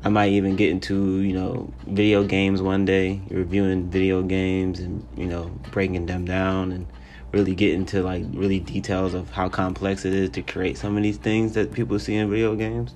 I 0.05 0.11
might 0.11 0.33
even 0.33 0.55
get 0.55 0.71
into 0.71 1.21
you 1.21 1.33
know 1.33 1.73
video 1.87 2.23
games 2.25 2.63
one 2.63 2.85
day, 2.85 3.21
reviewing 3.29 3.91
video 3.91 4.23
games 4.23 4.79
and 4.79 5.07
you 5.17 5.27
know 5.27 5.47
breaking 5.73 6.07
them 6.07 6.25
down 6.25 6.71
and 6.71 6.87
really 7.35 7.55
get 7.55 7.73
into 7.73 8.03
like 8.03 8.25
really 8.33 8.61
details 8.61 9.13
of 9.13 9.31
how 9.31 9.49
complex 9.49 10.05
it 10.05 10.15
is 10.15 10.31
to 10.31 10.43
create 10.43 10.79
some 10.79 10.97
of 10.97 11.03
these 11.03 11.17
things 11.17 11.55
that 11.55 11.73
people 11.73 11.99
see 11.99 12.15
in 12.15 12.31
video 12.31 12.55
games. 12.55 12.95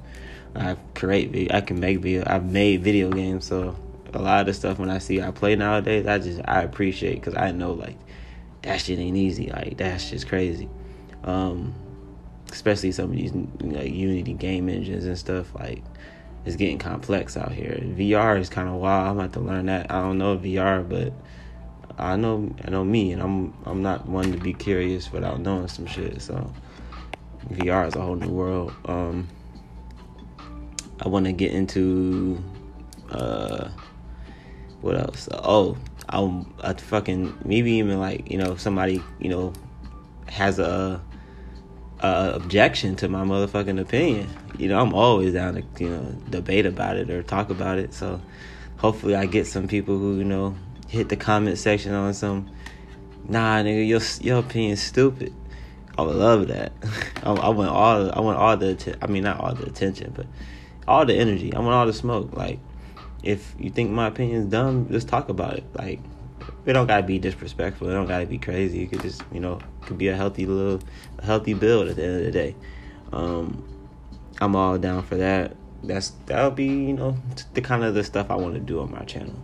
I 0.55 0.77
create, 0.95 1.31
video, 1.31 1.57
I 1.57 1.61
can 1.61 1.81
make 1.81 1.99
video. 1.99 2.23
I've 2.27 2.45
made 2.45 2.83
video 2.83 3.11
games, 3.11 3.45
so 3.45 3.77
a 4.15 4.19
lot 4.19 4.41
of 4.41 4.47
the 4.47 4.55
stuff 4.55 4.79
when 4.79 4.91
I 4.91 4.99
see 4.99 5.21
I 5.21 5.33
play 5.33 5.57
nowadays, 5.57 6.07
I 6.07 6.19
just 6.19 6.41
I 6.47 6.63
appreciate 6.63 7.17
because 7.17 7.35
I 7.35 7.51
know 7.51 7.73
like 7.73 7.99
that 8.63 8.81
shit 8.81 8.99
ain't 8.99 9.17
easy. 9.17 9.51
Like 9.51 9.77
that's 9.77 10.09
just 10.09 10.29
crazy. 10.29 10.69
Um, 11.25 11.75
especially 12.51 12.93
some 12.93 13.11
of 13.11 13.17
these 13.17 13.33
like 13.61 13.93
Unity 13.93 14.35
game 14.35 14.69
engines 14.69 15.05
and 15.05 15.19
stuff. 15.19 15.53
Like 15.55 15.83
it's 16.45 16.57
getting 16.57 16.79
complex 16.79 17.37
out 17.37 17.53
here. 17.53 17.79
VR 17.83 18.39
is 18.39 18.49
kind 18.49 18.69
of 18.69 18.77
wild. 18.77 19.09
I'm 19.09 19.19
about 19.19 19.33
to 19.35 19.41
learn 19.41 19.67
that. 19.67 19.91
I 19.91 20.01
don't 20.01 20.19
know 20.19 20.39
VR, 20.39 20.89
but 20.89 21.13
I 21.99 22.17
know 22.17 22.55
I 22.65 22.71
know 22.71 22.85
me, 22.85 23.13
and 23.13 23.21
I'm 23.21 23.55
I'm 23.67 23.83
not 23.83 24.09
one 24.09 24.33
to 24.33 24.39
be 24.39 24.53
curious 24.53 25.13
without 25.13 25.41
knowing 25.41 25.69
some 25.69 25.87
shit. 25.87 26.23
So 26.23 26.53
VR 27.51 27.89
is 27.89 27.97
a 27.97 28.01
whole 28.01 28.15
new 28.15 28.31
world. 28.31 28.73
Um, 28.85 29.29
I 31.01 31.09
want 31.09 31.27
to 31.27 31.33
get 31.33 31.53
into 31.53 32.43
uh, 33.11 33.69
what 34.81 34.97
else? 34.97 35.29
Oh, 35.33 35.77
I'm 36.09 36.55
a 36.61 36.75
fucking 36.75 37.39
maybe 37.45 37.73
even 37.73 37.99
like 37.99 38.31
you 38.31 38.39
know 38.39 38.57
somebody 38.57 39.03
you 39.19 39.29
know 39.29 39.53
has 40.29 40.59
a, 40.59 41.01
a 42.01 42.33
objection 42.35 42.95
to 42.97 43.09
my 43.09 43.25
motherfucking 43.25 43.81
opinion. 43.81 44.29
You 44.57 44.69
know 44.69 44.81
I'm 44.81 44.95
always 44.95 45.35
down 45.35 45.55
to 45.55 45.65
you 45.83 45.91
know 45.91 46.17
debate 46.31 46.67
about 46.67 46.97
it 46.97 47.11
or 47.11 47.23
talk 47.23 47.51
about 47.51 47.79
it. 47.79 47.93
So 47.93 48.21
hopefully 48.77 49.17
I 49.17 49.27
get 49.27 49.47
some 49.47 49.67
people 49.67 49.99
who 49.99 50.19
you 50.19 50.25
know 50.25 50.57
hit 50.89 51.09
the 51.09 51.17
comment 51.17 51.59
section 51.59 51.95
on 51.95 52.13
some. 52.15 52.51
Nah, 53.29 53.63
nigga, 53.63 53.87
your 53.87 54.01
your 54.21 54.41
opinion's 54.41 54.83
stupid. 54.83 55.33
I 55.97 56.03
would 56.03 56.17
love 56.17 56.49
that. 56.49 56.73
I, 57.23 57.33
I, 57.33 57.49
want 57.51 57.71
all. 57.71 58.11
I 58.11 58.21
want 58.21 58.39
all 58.39 58.57
the. 58.57 58.99
I 59.01 59.07
mean, 59.07 59.23
not 59.23 59.39
all 59.39 59.55
the 59.55 59.67
attention, 59.67 60.13
but 60.17 60.27
all 60.87 61.05
the 61.05 61.15
energy. 61.15 61.53
I 61.55 61.61
want 61.61 61.75
all 61.75 61.87
the 61.87 61.93
smoke. 61.93 62.35
Like, 62.35 62.59
if 63.23 63.55
you 63.59 63.71
think 63.71 63.91
my 63.91 64.07
opinion 64.07 64.43
is 64.43 64.47
dumb, 64.47 64.89
just 64.91 65.09
talk 65.09 65.29
about 65.29 65.55
it. 65.55 65.65
Like, 65.75 66.01
it 66.65 66.73
don't 66.73 66.87
gotta 66.87 67.03
be 67.03 67.19
disrespectful. 67.19 67.89
It 67.89 67.93
don't 67.93 68.07
gotta 68.07 68.27
be 68.27 68.39
crazy. 68.39 68.83
It 68.83 68.91
could 68.91 69.03
just, 69.03 69.23
you 69.33 69.41
know, 69.41 69.61
could 69.83 69.99
be 69.99 70.09
a 70.09 70.17
healthy 70.17 70.47
little, 70.47 70.81
a 71.19 71.27
healthy 71.27 71.55
build 71.55 71.89
at 71.89 71.97
the 71.97 72.05
end 72.05 72.17
of 72.21 72.25
the 72.25 72.31
day. 72.31 72.57
Um, 73.13 73.65
I'm 74.41 74.55
all 74.55 74.79
down 74.79 75.03
for 75.03 75.17
that. 75.17 75.57
That's 75.83 76.13
that'll 76.27 76.51
be, 76.53 76.67
you 76.67 76.93
know, 76.93 77.17
the 77.55 77.61
kind 77.61 77.85
of 77.85 77.95
the 77.95 78.05
stuff 78.05 78.31
I 78.31 78.37
want 78.37 78.55
to 78.55 78.61
do 78.61 78.81
on 78.81 78.91
my 78.91 79.03
channel. 79.05 79.37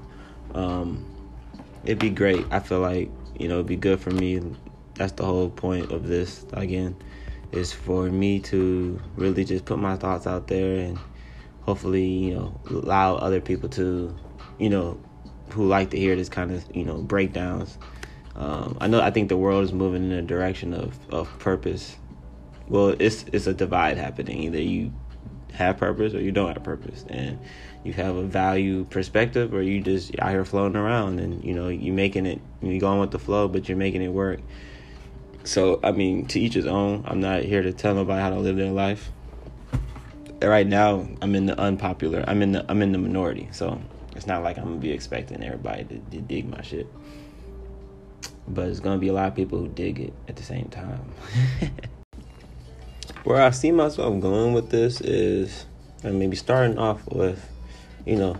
Um, 0.55 1.05
it'd 1.85 1.99
be 1.99 2.11
great. 2.11 2.45
I 2.50 2.61
feel 2.61 2.81
like 2.81 3.11
you 3.38 3.49
know 3.49 3.55
it'd 3.55 3.67
be 3.67 3.76
good 3.76 4.00
for 4.00 4.11
me. 4.11 4.41
That's 4.95 5.12
the 5.12 5.25
whole 5.25 5.50
point 5.50 5.91
of 5.93 6.07
this 6.07 6.45
again 6.53 6.97
is 7.53 7.73
for 7.73 8.11
me 8.11 8.41
to 8.41 9.00
really 9.17 9.45
just 9.45 9.64
put 9.64 9.79
my 9.79 9.97
thoughts 9.97 10.26
out 10.26 10.49
there 10.49 10.76
and 10.76 10.99
hopefully 11.62 12.05
you 12.05 12.35
know 12.35 12.61
allow 12.69 13.14
other 13.17 13.41
people 13.41 13.69
to 13.69 14.14
you 14.59 14.69
know 14.69 15.00
who 15.50 15.67
like 15.67 15.91
to 15.91 15.97
hear 15.97 16.17
this 16.17 16.29
kind 16.29 16.50
of 16.50 16.64
you 16.75 16.85
know 16.85 16.99
breakdowns. 16.99 17.79
Um, 18.37 18.76
i 18.81 18.88
know 18.88 19.00
i 19.00 19.12
think 19.12 19.29
the 19.29 19.37
world 19.37 19.62
is 19.62 19.73
moving 19.73 20.07
in 20.07 20.11
a 20.11 20.23
direction 20.23 20.75
of, 20.75 20.99
of 21.11 21.38
purpose. 21.38 21.97
Well 22.69 22.97
it's 22.99 23.25
it's 23.33 23.47
a 23.47 23.55
divide 23.55 23.99
happening. 23.99 24.43
Either 24.43 24.61
you 24.61 24.93
have 25.53 25.76
purpose 25.76 26.14
or 26.14 26.21
you 26.21 26.33
don't 26.33 26.53
have 26.53 26.64
purpose. 26.64 27.05
And 27.09 27.38
you 27.85 27.93
have 27.93 28.17
a 28.17 28.23
value 28.23 28.85
perspective 28.85 29.55
or 29.55 29.62
you 29.62 29.81
just 29.81 30.19
out 30.19 30.31
here 30.31 30.45
floating 30.45 30.76
around 30.76 31.21
and 31.21 31.45
you 31.45 31.55
know 31.55 31.69
you're 31.69 31.95
making 31.95 32.26
it 32.26 32.41
you're 32.62 32.81
going 32.81 32.99
with 32.99 33.11
the 33.11 33.19
flow 33.19 33.47
but 33.47 33.69
you're 33.69 33.79
making 33.79 34.03
it 34.03 34.09
work 34.09 34.41
so 35.45 35.79
I 35.85 35.93
mean, 35.93 36.26
to 36.26 36.41
each 36.41 36.55
his 36.55 36.67
own. 36.67 37.05
I'm 37.07 37.21
not 37.21 37.43
here 37.43 37.62
to 37.62 37.73
tell 37.73 37.95
nobody 37.95 38.21
how 38.21 38.31
to 38.31 38.38
live 38.38 38.57
their 38.57 38.73
life. 38.73 39.12
Right 40.43 40.67
now, 40.67 41.07
I'm 41.23 41.35
in 41.35 41.47
the 41.47 41.59
unpopular. 41.59 42.25
I'm 42.26 42.43
in 42.43 42.53
the 42.53 42.64
I'm 42.69 42.83
in 42.83 42.93
the 42.93 42.99
minority. 42.99 43.49
So 43.53 43.81
it's 44.17 44.26
not 44.26 44.43
like 44.43 44.57
I'm 44.59 44.64
gonna 44.64 44.76
be 44.76 44.91
expecting 44.91 45.45
everybody 45.45 45.85
to, 45.85 45.99
to 45.99 46.21
dig 46.23 46.49
my 46.49 46.62
shit. 46.62 46.87
But 48.49 48.69
it's 48.69 48.81
gonna 48.81 48.99
be 48.99 49.09
a 49.09 49.12
lot 49.12 49.29
of 49.29 49.35
people 49.35 49.59
who 49.59 49.69
dig 49.69 50.00
it 50.00 50.14
at 50.29 50.37
the 50.37 50.43
same 50.43 50.69
time. 50.69 51.05
Where 53.25 53.41
I 53.41 53.50
see 53.50 53.71
myself 53.71 54.21
going 54.21 54.55
with 54.55 54.71
this 54.71 55.00
is, 55.00 55.67
and 56.03 56.19
maybe 56.19 56.37
starting 56.37 56.79
off 56.79 57.07
with, 57.07 57.49
you 58.05 58.17
know, 58.17 58.37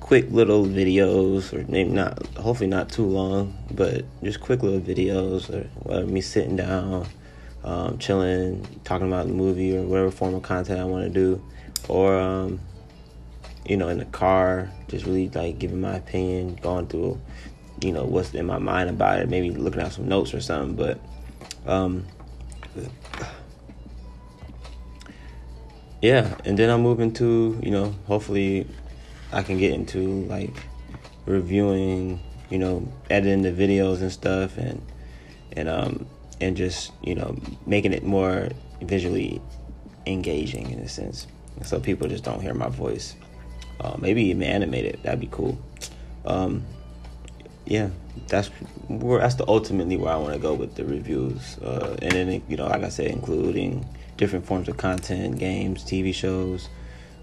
quick 0.00 0.30
little 0.30 0.64
videos, 0.64 1.52
or 1.52 1.64
maybe 1.70 1.90
not, 1.90 2.26
hopefully 2.36 2.68
not 2.68 2.88
too 2.88 3.06
long, 3.06 3.56
but 3.70 4.04
just 4.22 4.40
quick 4.40 4.62
little 4.62 4.80
videos, 4.80 5.66
or 5.84 6.04
me 6.04 6.20
sitting 6.20 6.56
down, 6.56 7.06
um, 7.64 7.98
chilling, 7.98 8.66
talking 8.84 9.06
about 9.06 9.26
the 9.26 9.32
movie 9.32 9.76
or 9.76 9.82
whatever 9.82 10.10
form 10.10 10.34
of 10.34 10.42
content 10.42 10.80
I 10.80 10.84
want 10.84 11.04
to 11.04 11.10
do, 11.10 11.42
or 11.88 12.18
um, 12.18 12.60
you 13.66 13.76
know, 13.76 13.88
in 13.88 13.98
the 13.98 14.04
car, 14.06 14.70
just 14.88 15.06
really 15.06 15.28
like 15.28 15.58
giving 15.58 15.80
my 15.80 15.96
opinion, 15.96 16.56
going 16.56 16.86
through, 16.88 17.20
you 17.80 17.92
know, 17.92 18.04
what's 18.04 18.34
in 18.34 18.46
my 18.46 18.58
mind 18.58 18.90
about 18.90 19.20
it, 19.20 19.28
maybe 19.28 19.50
looking 19.50 19.80
at 19.80 19.92
some 19.92 20.08
notes 20.08 20.34
or 20.34 20.40
something, 20.40 20.76
but. 20.76 20.98
Um, 21.66 22.06
yeah, 26.02 26.36
and 26.44 26.58
then 26.58 26.68
I'm 26.68 26.82
moving 26.82 27.12
to, 27.14 27.58
you 27.62 27.70
know, 27.70 27.94
hopefully 28.06 28.66
I 29.32 29.42
can 29.42 29.58
get 29.58 29.72
into 29.72 30.24
like 30.24 30.54
reviewing, 31.26 32.20
you 32.50 32.58
know, 32.58 32.86
editing 33.10 33.42
the 33.42 33.52
videos 33.52 34.00
and 34.00 34.12
stuff, 34.12 34.58
and 34.58 34.82
and 35.52 35.68
um 35.68 36.06
and 36.40 36.56
just 36.56 36.92
you 37.02 37.14
know 37.14 37.36
making 37.66 37.92
it 37.92 38.04
more 38.04 38.48
visually 38.82 39.40
engaging 40.06 40.70
in 40.70 40.80
a 40.80 40.88
sense, 40.88 41.26
so 41.62 41.80
people 41.80 42.08
just 42.08 42.24
don't 42.24 42.40
hear 42.40 42.54
my 42.54 42.68
voice. 42.68 43.14
Uh, 43.80 43.96
maybe 43.98 44.22
even 44.24 44.42
animate 44.42 44.84
it. 44.84 45.02
That'd 45.02 45.20
be 45.20 45.28
cool. 45.30 45.58
Um, 46.24 46.64
yeah, 47.64 47.90
that's 48.28 48.48
where 48.88 49.20
that's 49.20 49.36
the 49.36 49.48
ultimately 49.48 49.96
where 49.96 50.12
I 50.12 50.16
want 50.16 50.34
to 50.34 50.38
go 50.38 50.54
with 50.54 50.74
the 50.74 50.84
reviews, 50.84 51.58
uh, 51.58 51.96
and 52.02 52.12
then 52.12 52.42
you 52.48 52.56
know, 52.56 52.66
like 52.66 52.82
I 52.82 52.88
said, 52.88 53.06
including 53.06 53.86
different 54.16 54.44
forms 54.46 54.68
of 54.68 54.76
content, 54.76 55.38
games, 55.38 55.84
TV 55.84 56.14
shows, 56.14 56.68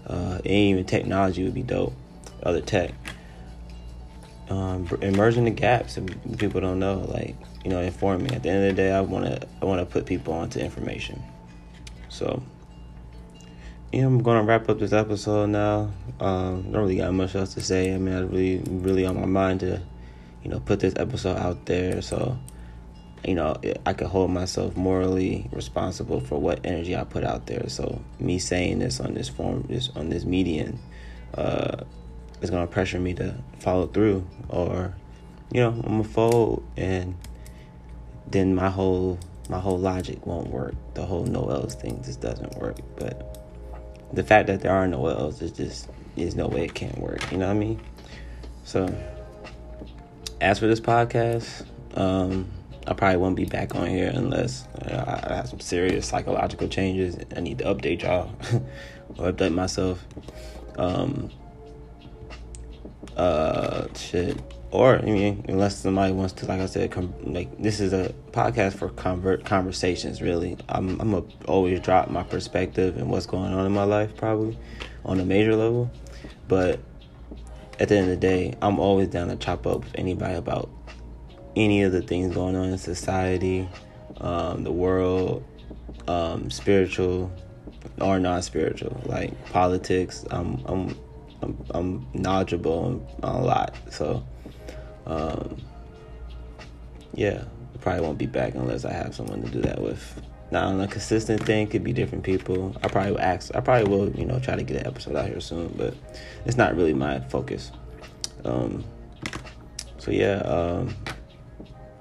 uh, 0.06 0.38
and 0.44 0.46
even 0.46 0.84
technology 0.84 1.44
would 1.44 1.54
be 1.54 1.62
dope. 1.62 1.94
Other 2.42 2.62
tech, 2.62 2.92
um, 4.48 4.88
emerging 5.02 5.44
the 5.44 5.50
gaps 5.50 5.96
and 5.96 6.38
people 6.38 6.60
don't 6.60 6.78
know, 6.78 7.00
like 7.00 7.36
you 7.64 7.70
know, 7.70 7.80
informing. 7.80 8.34
At 8.34 8.42
the 8.42 8.50
end 8.50 8.64
of 8.64 8.76
the 8.76 8.82
day, 8.82 8.92
I 8.92 9.00
want 9.00 9.26
to 9.26 9.46
I 9.60 9.64
want 9.64 9.80
to 9.80 9.86
put 9.86 10.06
people 10.06 10.34
onto 10.34 10.58
information. 10.58 11.22
So, 12.08 12.42
yeah, 13.92 14.06
I'm 14.06 14.22
gonna 14.22 14.42
wrap 14.42 14.68
up 14.68 14.78
this 14.78 14.92
episode 14.92 15.50
now. 15.50 15.90
Um, 16.18 16.72
don't 16.72 16.82
really 16.82 16.96
got 16.96 17.12
much 17.12 17.34
else 17.34 17.54
to 17.54 17.60
say. 17.60 17.94
I 17.94 17.98
mean, 17.98 18.14
I 18.14 18.20
really 18.20 18.58
really 18.66 19.06
on 19.06 19.20
my 19.20 19.26
mind 19.26 19.60
to, 19.60 19.80
you 20.42 20.50
know, 20.50 20.60
put 20.60 20.80
this 20.80 20.94
episode 20.96 21.36
out 21.36 21.66
there. 21.66 22.00
So 22.02 22.38
you 23.24 23.34
know, 23.34 23.60
I 23.84 23.92
could 23.92 24.06
hold 24.06 24.30
myself 24.30 24.76
morally 24.76 25.48
responsible 25.52 26.20
for 26.20 26.40
what 26.40 26.60
energy 26.64 26.96
I 26.96 27.04
put 27.04 27.24
out 27.24 27.46
there. 27.46 27.68
So 27.68 28.02
me 28.18 28.38
saying 28.38 28.78
this 28.78 29.00
on 29.00 29.14
this 29.14 29.28
form, 29.28 29.66
this 29.68 29.90
on 29.94 30.08
this 30.08 30.24
median, 30.24 30.78
uh, 31.34 31.84
is 32.40 32.50
gonna 32.50 32.66
pressure 32.66 32.98
me 32.98 33.14
to 33.14 33.34
follow 33.58 33.86
through, 33.86 34.26
or 34.48 34.94
you 35.52 35.60
know, 35.60 35.70
I'm 35.70 35.82
gonna 35.82 36.04
fold, 36.04 36.64
and 36.76 37.14
then 38.30 38.54
my 38.54 38.70
whole 38.70 39.18
my 39.48 39.58
whole 39.58 39.78
logic 39.78 40.26
won't 40.26 40.48
work. 40.48 40.74
The 40.94 41.04
whole 41.04 41.24
no 41.24 41.50
L's 41.50 41.74
thing 41.74 42.02
just 42.04 42.20
doesn't 42.20 42.56
work. 42.58 42.78
But 42.96 43.36
the 44.12 44.22
fact 44.22 44.46
that 44.46 44.60
there 44.60 44.72
are 44.72 44.86
no 44.86 45.06
else 45.08 45.42
is 45.42 45.52
just 45.52 45.88
is 46.16 46.34
no 46.34 46.48
way 46.48 46.64
it 46.64 46.74
can't 46.74 46.98
work. 46.98 47.30
You 47.30 47.38
know 47.38 47.46
what 47.46 47.56
I 47.56 47.58
mean? 47.58 47.80
So 48.64 48.94
as 50.40 50.58
for 50.58 50.66
this 50.66 50.80
podcast, 50.80 51.66
um, 51.94 52.50
I 52.86 52.94
probably 52.94 53.18
won't 53.18 53.36
be 53.36 53.44
back 53.44 53.74
on 53.74 53.86
here 53.86 54.10
unless 54.12 54.66
uh, 54.86 55.22
I 55.28 55.34
have 55.34 55.48
some 55.48 55.60
serious 55.60 56.06
psychological 56.06 56.68
changes. 56.68 57.16
I 57.36 57.40
need 57.40 57.58
to 57.58 57.64
update 57.64 58.02
y'all 58.02 58.30
or 59.18 59.32
update 59.32 59.52
myself. 59.52 60.04
Um, 60.78 61.30
uh, 63.16 63.86
shit. 63.94 64.40
Or 64.70 64.96
I 64.96 65.02
mean, 65.02 65.44
unless 65.48 65.78
somebody 65.78 66.12
wants 66.12 66.32
to, 66.34 66.46
like 66.46 66.60
I 66.60 66.66
said, 66.66 66.92
com- 66.92 67.12
like 67.24 67.60
this 67.60 67.80
is 67.80 67.92
a 67.92 68.14
podcast 68.30 68.74
for 68.74 68.88
convert 68.90 69.44
conversations. 69.44 70.22
Really, 70.22 70.56
I'm 70.68 71.00
I'm 71.00 71.10
gonna 71.10 71.24
always 71.46 71.80
drop 71.80 72.08
my 72.08 72.22
perspective 72.22 72.96
and 72.96 73.10
what's 73.10 73.26
going 73.26 73.52
on 73.52 73.66
in 73.66 73.72
my 73.72 73.82
life, 73.82 74.16
probably 74.16 74.56
on 75.04 75.18
a 75.18 75.24
major 75.24 75.56
level. 75.56 75.90
But 76.46 76.78
at 77.80 77.88
the 77.88 77.96
end 77.96 78.04
of 78.04 78.10
the 78.10 78.16
day, 78.16 78.54
I'm 78.62 78.78
always 78.78 79.08
down 79.08 79.28
to 79.28 79.36
chop 79.36 79.66
up 79.66 79.84
with 79.84 79.92
anybody 79.96 80.34
about 80.34 80.70
any 81.56 81.82
of 81.82 81.92
the 81.92 82.02
things 82.02 82.34
going 82.34 82.56
on 82.56 82.70
in 82.70 82.78
society, 82.78 83.68
um, 84.18 84.64
the 84.64 84.72
world, 84.72 85.44
um, 86.08 86.50
spiritual 86.50 87.30
or 88.00 88.18
non-spiritual, 88.18 89.00
like 89.06 89.32
politics. 89.50 90.24
I'm 90.30 90.62
I'm 90.66 90.98
I'm, 91.42 91.66
I'm 91.70 92.06
knowledgeable 92.14 93.06
on 93.22 93.32
a 93.34 93.40
lot, 93.40 93.74
so 93.90 94.22
um, 95.06 95.60
yeah, 97.14 97.44
I 97.74 97.78
probably 97.78 98.02
won't 98.02 98.18
be 98.18 98.26
back 98.26 98.54
unless 98.54 98.84
I 98.84 98.92
have 98.92 99.14
someone 99.14 99.42
to 99.42 99.50
do 99.50 99.60
that 99.62 99.80
with. 99.80 100.22
Not 100.52 100.64
on 100.64 100.80
a 100.80 100.88
consistent 100.88 101.44
thing, 101.44 101.68
could 101.68 101.84
be 101.84 101.92
different 101.92 102.24
people. 102.24 102.76
I 102.82 102.88
probably 102.88 103.12
will 103.12 103.20
ask. 103.20 103.54
I 103.54 103.60
probably 103.60 103.88
will, 103.88 104.10
you 104.10 104.24
know, 104.24 104.40
try 104.40 104.56
to 104.56 104.64
get 104.64 104.78
an 104.78 104.86
episode 104.86 105.14
out 105.14 105.28
here 105.28 105.40
soon, 105.40 105.72
but 105.76 105.94
it's 106.44 106.56
not 106.56 106.74
really 106.74 106.92
my 106.92 107.20
focus. 107.20 107.70
Um, 108.44 108.84
so 109.98 110.10
yeah, 110.10 110.38
um, 110.38 110.92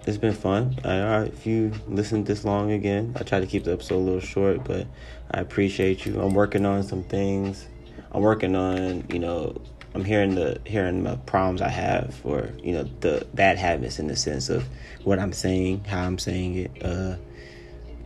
it's 0.06 0.18
been 0.18 0.34
fun. 0.34 0.77
I, 0.84 1.24
if 1.24 1.46
you 1.46 1.72
listened 1.88 2.25
this 2.25 2.46
long 2.46 2.72
again, 2.72 3.15
I 3.20 3.24
try 3.24 3.39
to 3.39 3.48
keep 3.48 3.63
the 3.65 3.74
episode 3.74 3.96
a 3.96 3.98
little 3.98 4.20
short, 4.20 4.63
but 4.63 4.88
I 5.32 5.39
appreciate 5.39 6.06
you. 6.06 6.20
I'm 6.20 6.34
working 6.34 6.65
on 6.65 6.84
some 6.84 7.03
things. 7.03 7.68
I'm 8.12 8.22
working 8.22 8.56
on, 8.56 9.06
you 9.10 9.20
know, 9.20 9.62
I'm 9.94 10.03
hearing 10.03 10.36
the 10.36 10.62
hearing 10.65 11.03
the 11.03 11.18
problems 11.18 11.62
I 11.62 11.70
have, 11.70 12.20
or 12.24 12.50
you 12.63 12.74
know, 12.74 12.84
the 13.01 13.27
bad 13.34 13.58
habits 13.58 14.00
in 14.00 14.08
the 14.08 14.15
sense 14.15 14.50
of 14.50 14.68
what 15.03 15.20
I'm 15.20 15.34
saying, 15.34 15.86
how 15.86 16.03
I'm 16.03 16.20
saying 16.20 16.56
it, 16.56 16.72
uh, 16.84 17.15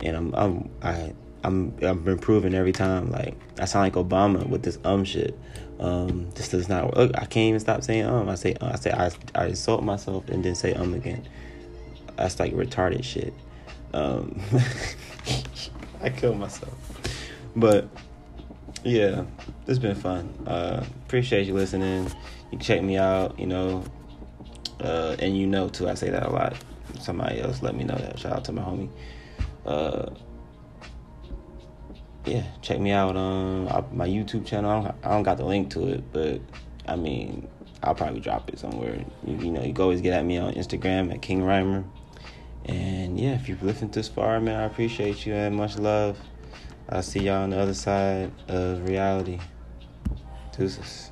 and 0.02 0.16
I'm 0.16 0.34
I'm 0.34 0.70
I 0.82 1.12
I'm 1.42 1.74
I'm 1.82 2.08
improving 2.08 2.54
every 2.54 2.72
time. 2.72 3.10
Like 3.10 3.34
I 3.58 3.66
sound 3.66 3.84
like 3.84 3.94
Obama 4.02 4.46
with 4.48 4.62
this 4.62 4.78
um 4.84 5.04
shit. 5.04 5.38
Um, 5.78 6.30
this 6.30 6.48
does 6.48 6.68
not 6.68 6.96
work. 6.96 7.10
I 7.14 7.26
can't 7.26 7.48
even 7.48 7.60
stop 7.60 7.82
saying 7.82 8.06
um. 8.06 8.28
I 8.28 8.34
say 8.34 8.54
uh, 8.54 8.72
I 8.72 8.76
say 8.76 8.90
I 8.90 9.10
I 9.34 9.46
insult 9.48 9.84
myself 9.84 10.28
and 10.28 10.44
then 10.44 10.54
say 10.54 10.72
um 10.72 10.94
again. 10.94 11.26
That's 12.16 12.38
like 12.38 12.52
retarded 12.52 13.04
shit. 13.04 13.34
Um, 13.92 14.40
I 16.02 16.10
killed 16.10 16.38
myself. 16.38 16.74
But 17.56 17.88
yeah, 18.82 19.24
it's 19.66 19.78
been 19.78 19.94
fun. 19.94 20.32
Uh, 20.46 20.84
appreciate 21.06 21.46
you 21.46 21.54
listening. 21.54 22.10
You 22.50 22.58
check 22.58 22.82
me 22.82 22.98
out. 22.98 23.38
You 23.38 23.46
know, 23.46 23.84
uh, 24.80 25.16
and 25.18 25.36
you 25.36 25.46
know 25.46 25.68
too. 25.68 25.88
I 25.88 25.94
say 25.94 26.10
that 26.10 26.26
a 26.26 26.30
lot. 26.30 26.54
Somebody 27.00 27.40
else 27.40 27.62
let 27.62 27.74
me 27.74 27.84
know 27.84 27.96
that. 27.96 28.18
Shout 28.18 28.32
out 28.32 28.44
to 28.44 28.52
my 28.52 28.62
homie. 28.62 28.90
Uh, 29.64 30.10
yeah, 32.26 32.44
check 32.62 32.80
me 32.80 32.90
out 32.90 33.16
on 33.16 33.64
my 33.92 34.08
YouTube 34.08 34.46
channel. 34.46 34.70
I 34.70 34.82
don't, 34.82 34.94
I 35.04 35.10
don't 35.10 35.22
got 35.22 35.36
the 35.36 35.44
link 35.44 35.70
to 35.70 35.88
it, 35.88 36.12
but 36.12 36.40
I 36.86 36.96
mean, 36.96 37.48
I'll 37.82 37.94
probably 37.94 38.20
drop 38.20 38.48
it 38.48 38.58
somewhere. 38.58 39.04
You, 39.26 39.36
you, 39.36 39.50
know, 39.50 39.62
you 39.62 39.72
can 39.72 39.82
always 39.82 40.00
get 40.00 40.14
at 40.14 40.24
me 40.24 40.38
on 40.38 40.54
Instagram 40.54 41.12
at 41.12 41.22
King 41.22 41.42
Rhymer. 41.42 41.84
And 42.66 43.18
yeah, 43.20 43.34
if 43.34 43.48
you've 43.48 43.62
listened 43.62 43.92
this 43.92 44.08
far, 44.08 44.40
man, 44.40 44.60
I 44.60 44.64
appreciate 44.64 45.26
you 45.26 45.34
and 45.34 45.54
much 45.54 45.76
love. 45.78 46.18
I'll 46.88 47.02
see 47.02 47.20
y'all 47.20 47.42
on 47.42 47.50
the 47.50 47.58
other 47.60 47.74
side 47.74 48.30
of 48.48 48.88
reality. 48.88 49.40
Deuces. 50.56 51.10